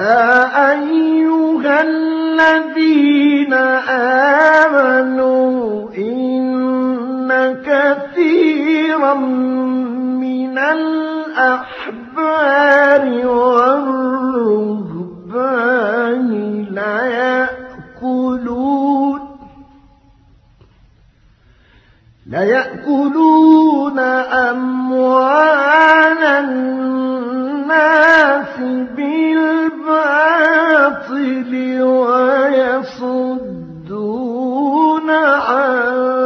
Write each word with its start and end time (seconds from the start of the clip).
يا 0.00 0.72
أيها 0.72 1.82
الذين 1.82 3.52
آمنوا 4.72 5.90
إن 5.98 7.56
كثيرا 7.66 9.14
من 9.14 10.58
الأحبار 10.58 11.82
والرهبان 13.26 15.10
ليأكلون 18.00 18.40
ليأكلون 22.26 23.98
أموال 24.48 26.22
الناس 27.80 28.56
بالباطل 28.96 29.82
ويصدون 33.00 33.80
عن 35.10 36.19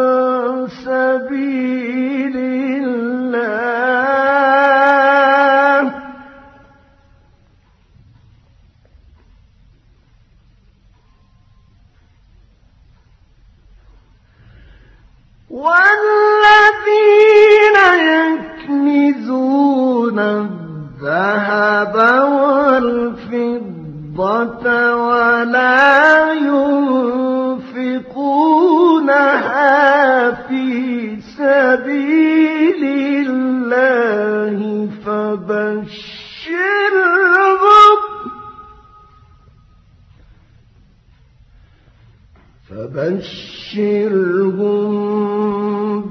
فبشرهم 43.25 44.93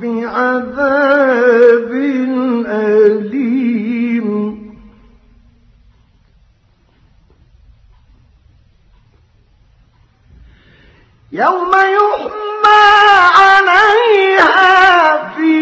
بعذاب 0.02 1.92
أليم. 2.68 4.28
يوم 11.32 11.72
يحمى 11.72 12.84
عليها 13.40 15.30
في 15.36 15.56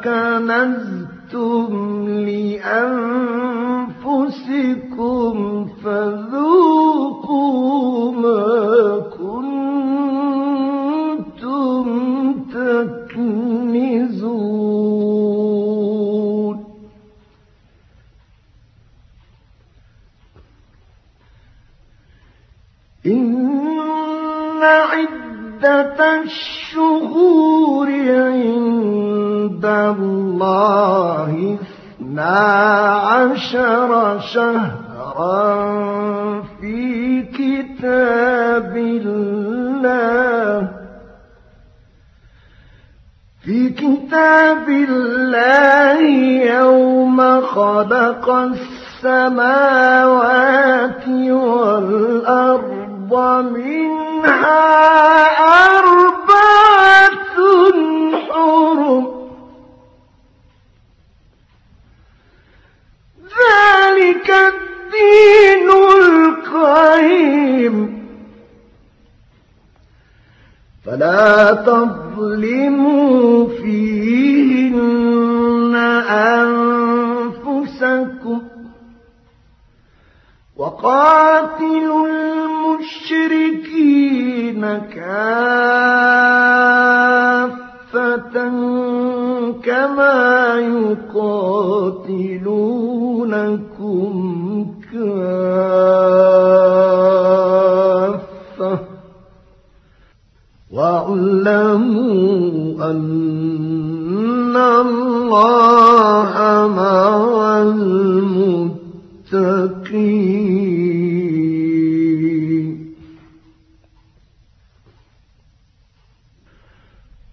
كنزتم 0.04 1.70
لأنفسكم 2.10 3.33
شهرا 34.74 36.42
في 36.62 37.22
كتاب 37.22 38.78
الله. 38.78 40.70
في 43.46 43.70
كتاب 43.70 44.70
الله 44.70 46.00
يوم 46.56 47.42
خلق 47.42 48.30
السماوات 49.04 49.88
والأرض 51.30 53.14
منها 53.52 54.64
أربعة 55.78 57.38
حرم. 58.30 59.13
ذلك 63.44 64.30
الدين 64.30 65.68
القيم. 66.02 67.76
فلا 70.86 71.54
تظلموا 71.54 73.48
فيهن 73.48 74.74
أنفسكم 77.80 78.42
وقاتلوا 80.58 82.08
المشركين 82.78 83.62
كافة 84.96 85.14
كما 89.64 90.60
يقاتلونكم 93.24 94.74
كافة. 94.94 95.14
واعلموا 100.72 102.12
أن 102.92 104.56
الله 104.56 106.34
مع 106.76 107.62
المتقين. 107.62 108.54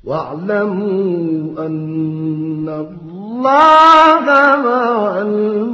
واعلموا 0.04 1.66
أن 1.66 2.68
الله 2.68 4.24
مع 4.64 5.18
المتقين 5.18 5.69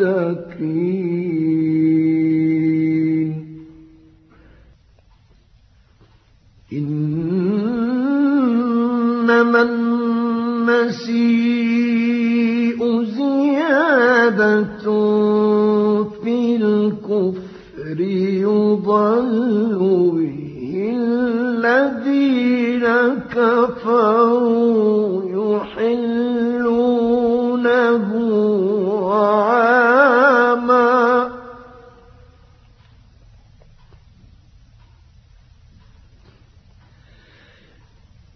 المستقيم 0.00 0.97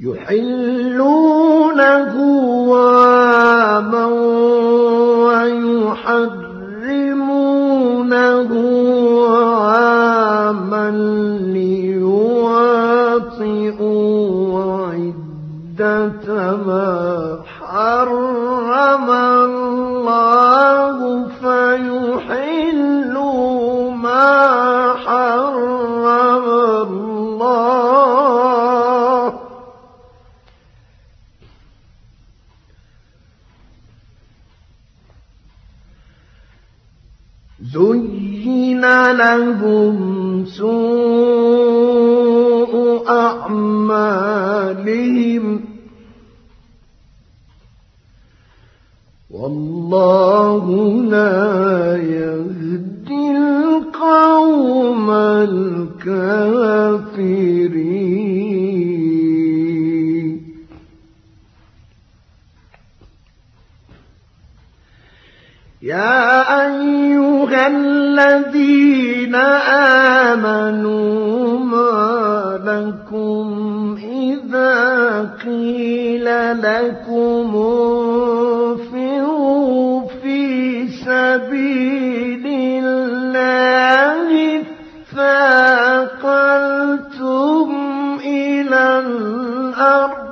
يحلونه 0.03 1.73
عاما 2.75 4.07
لهم 39.17 40.45
سوء 40.47 41.93
أعمالهم. 43.09 44.53
والله 49.31 50.65
لا 51.03 51.97
يهدي 51.97 53.31
القوم 53.37 55.11
الكافرين. 55.11 56.63
يا 65.83 66.41
أيها 66.67 67.67
الذين 67.67 68.72
لكم 76.53 77.51
انفروا 78.83 80.09
في 80.09 80.89
سبيل 80.89 82.47
الله 82.47 84.63
ثاقلتم 85.17 86.13
إلى 88.25 88.99
الأرض. 88.99 90.23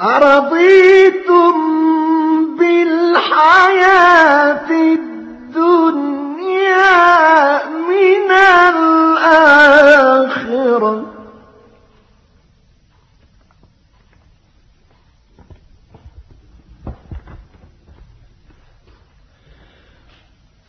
أرضيتم 0.00 0.55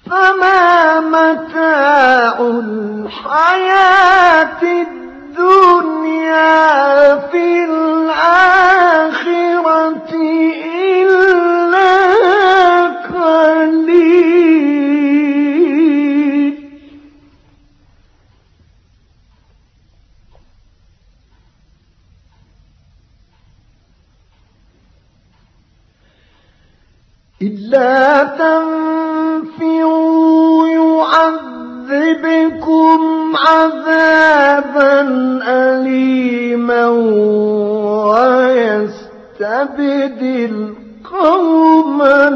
فما 0.09 1.00
متاع 1.00 2.36
الحياة 2.39 3.81
الدنيا 4.81 6.38
في 7.31 7.45
الآخرة 7.65 8.88
إلا 10.95 11.94
قليل. 13.13 14.07
إلا 27.42 28.23
تنفروا 28.23 29.67
يعذبكم 32.47 33.33
عذابا 33.35 35.01
أليما 35.47 36.87
ويستبدل 39.39 40.73
قوما 41.21 42.30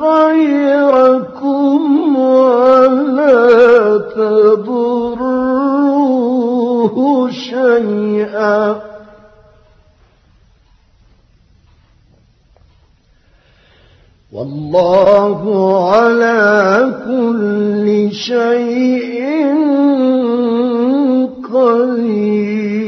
غيركم 0.00 1.82
ولا 2.16 3.38
تضروه 4.16 5.34
شيئا. 7.30 8.93
والله 14.44 15.40
على 15.90 16.92
كل 17.06 18.12
شيء 18.12 19.24
قدير. 21.52 22.83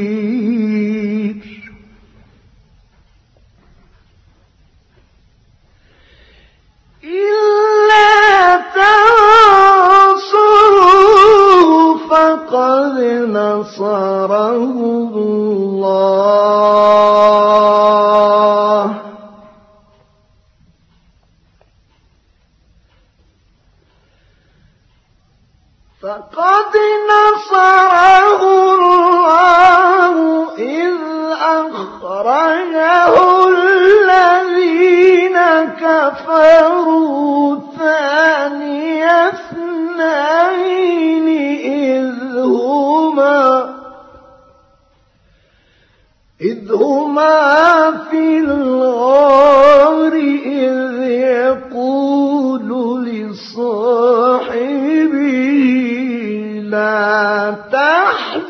فقد 26.01 26.73
نصره 27.09 28.41
الله 28.73 30.15
إذ 30.57 30.97
أخرجه 31.41 33.13
الذين 33.47 35.37
كفروا 35.81 37.59
ثاني 37.79 39.05
اثنين 39.29 41.27
إذ 41.65 42.37
هما 42.37 43.75
إذ 46.41 46.71
هما 46.73 47.91
في 48.11 48.39
الغار 48.39 50.13
إذ 50.45 51.01
يقول 51.03 52.69
لصاحبه 53.05 54.96
لا 56.69 57.55
تحزن 57.71 58.46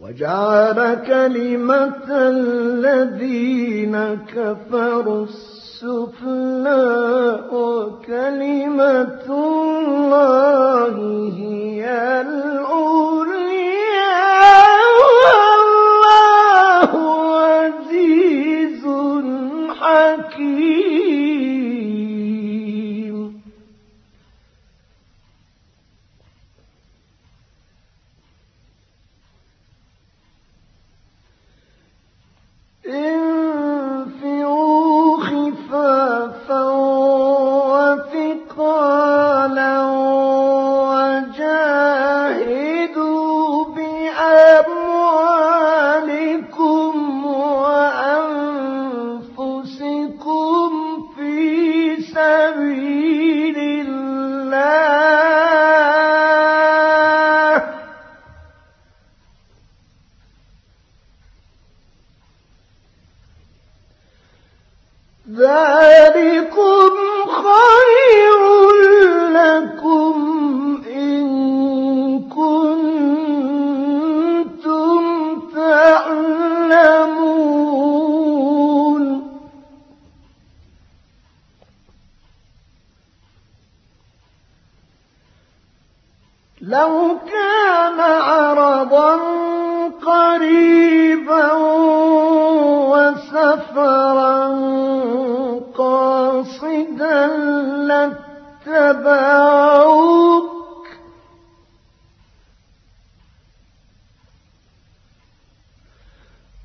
وجعل 0.00 0.94
كلمة 1.06 2.08
الذين 2.10 3.96
كفروا 4.34 5.24
السفلى 5.82 7.38
وكلمة 7.52 9.26
الله 9.28 10.94
هي 11.38 11.84
العليا 12.20 12.71
ذلكم 65.38 66.90
خير 67.26 68.41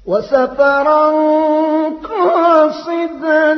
وسفرا 0.08 1.10
قاصدا 1.90 3.54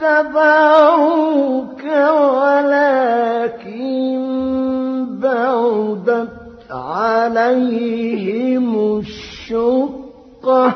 لاتبعوك 0.00 1.84
ولكن 2.42 3.18
بعدت 5.20 6.28
عليهم 6.70 7.88
الشقة. 8.98 10.74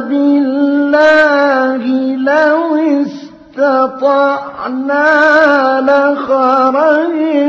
بالله 0.00 1.86
لو 2.16 2.76
استطعنا 3.52 5.04
لخرجنا 5.88 7.40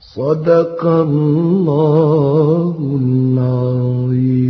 صدق 0.00 0.86
الله 0.86 2.76
العظيم. 3.00 4.43